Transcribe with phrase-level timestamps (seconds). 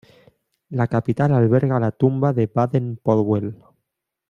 [0.79, 3.55] La capital alberga la tumba de Baden-Powell.